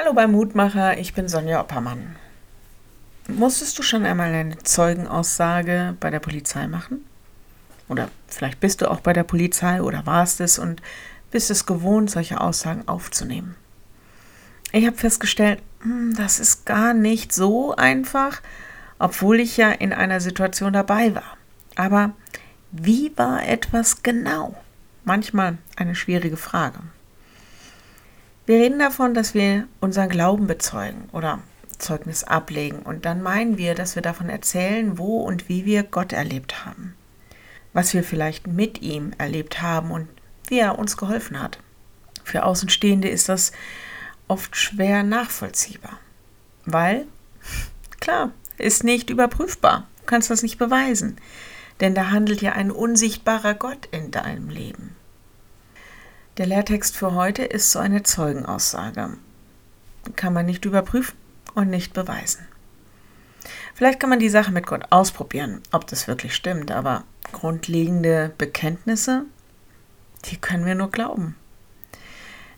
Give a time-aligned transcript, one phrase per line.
[0.00, 2.16] Hallo beim Mutmacher, ich bin Sonja Oppermann.
[3.28, 7.04] Musstest du schon einmal eine Zeugenaussage bei der Polizei machen?
[7.86, 10.80] Oder vielleicht bist du auch bei der Polizei oder warst es und
[11.30, 13.56] bist es gewohnt, solche Aussagen aufzunehmen.
[14.72, 18.40] Ich habe festgestellt, hm, das ist gar nicht so einfach,
[18.98, 21.36] obwohl ich ja in einer Situation dabei war.
[21.76, 22.12] Aber
[22.72, 24.54] wie war etwas genau?
[25.04, 26.78] Manchmal eine schwierige Frage.
[28.46, 31.40] Wir reden davon, dass wir unseren Glauben bezeugen oder
[31.80, 32.80] Zeugnis ablegen.
[32.80, 36.94] Und dann meinen wir, dass wir davon erzählen, wo und wie wir Gott erlebt haben,
[37.72, 40.08] was wir vielleicht mit ihm erlebt haben und
[40.48, 41.58] wie er uns geholfen hat.
[42.22, 43.52] Für Außenstehende ist das
[44.28, 45.98] oft schwer nachvollziehbar,
[46.64, 47.06] weil,
[48.00, 51.16] klar, ist nicht überprüfbar, du kannst das nicht beweisen,
[51.80, 54.94] denn da handelt ja ein unsichtbarer Gott in deinem Leben.
[56.40, 59.10] Der Lehrtext für heute ist so eine Zeugenaussage.
[60.16, 61.14] Kann man nicht überprüfen
[61.54, 62.46] und nicht beweisen.
[63.74, 69.24] Vielleicht kann man die Sache mit Gott ausprobieren, ob das wirklich stimmt, aber grundlegende Bekenntnisse,
[70.30, 71.36] die können wir nur glauben.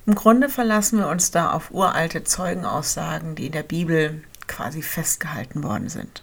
[0.07, 5.65] Im Grunde verlassen wir uns da auf uralte Zeugenaussagen, die in der Bibel quasi festgehalten
[5.65, 6.23] worden sind.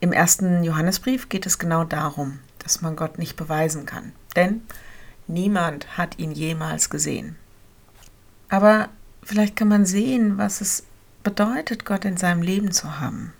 [0.00, 4.12] Im ersten Johannesbrief geht es genau darum, dass man Gott nicht beweisen kann.
[4.34, 4.62] Denn
[5.26, 7.36] Niemand hat ihn jemals gesehen.
[8.50, 8.90] Aber
[9.22, 10.84] vielleicht kann man sehen, was es
[11.22, 13.32] bedeutet, Gott in seinem Leben zu haben.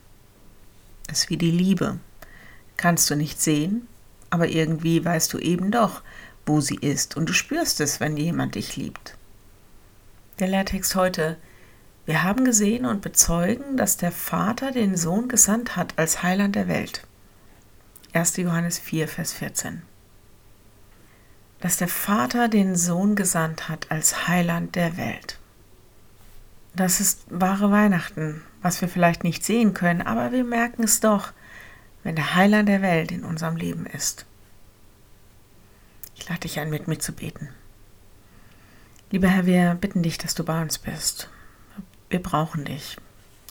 [1.09, 1.99] Es ist wie die Liebe.
[2.79, 3.87] Kannst du nicht sehen,
[4.31, 6.03] aber irgendwie weißt du eben doch,
[6.47, 9.17] wo sie ist und du spürst es, wenn jemand dich liebt.
[10.39, 11.37] Der Lehrtext heute.
[12.07, 16.69] Wir haben gesehen und bezeugen, dass der Vater den Sohn gesandt hat als Heiland der
[16.69, 17.07] Welt.
[18.13, 18.37] 1.
[18.39, 19.83] Johannes 4, Vers 14
[21.65, 25.39] dass der Vater den Sohn gesandt hat als Heiland der Welt.
[26.77, 31.33] Das ist wahre Weihnachten, was wir vielleicht nicht sehen können, aber wir merken es doch,
[32.03, 34.27] wenn der Heiland der Welt in unserem Leben ist.
[36.17, 37.49] Ich lade dich ein, mit mir zu beten.
[39.11, 41.31] Lieber Herr, wir bitten dich, dass du bei uns bist.
[42.11, 42.99] Wir brauchen dich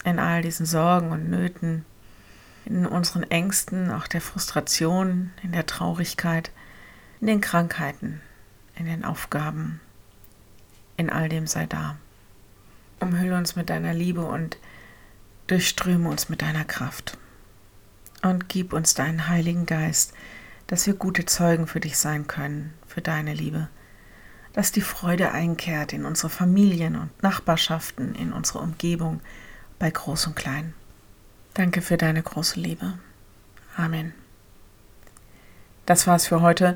[0.05, 1.83] in all diesen Sorgen und Nöten,
[2.65, 6.51] in unseren Ängsten, auch der Frustration, in der Traurigkeit
[7.23, 8.21] in den Krankheiten,
[8.75, 9.79] in den Aufgaben,
[10.97, 11.95] in all dem sei da.
[12.99, 14.57] Umhülle uns mit deiner Liebe und
[15.47, 17.17] durchströme uns mit deiner Kraft.
[18.23, 20.13] Und gib uns deinen Heiligen Geist,
[20.67, 23.69] dass wir gute Zeugen für dich sein können, für deine Liebe.
[24.51, 29.21] Dass die Freude einkehrt in unsere Familien und Nachbarschaften, in unsere Umgebung,
[29.79, 30.73] bei Groß und Klein.
[31.53, 32.95] Danke für deine große Liebe.
[33.77, 34.13] Amen.
[35.85, 36.75] Das war's für heute